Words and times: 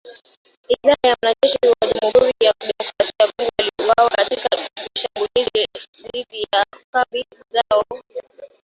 Idadi 0.73 1.07
ya 1.07 1.17
wanajeshi 1.21 1.57
wa 1.69 1.87
Jamhuri 1.93 2.33
ya 2.43 2.53
kidemokrasia 2.53 3.11
ya 3.19 3.31
Kongo 3.37 3.49
waliouawa 3.59 4.09
katika 4.09 4.49
shambulizi 4.97 5.67
dhidi 6.13 6.41
ya 6.41 6.63
kambi 6.91 7.25
zao 7.51 7.83
haijajulikana. 7.89 8.57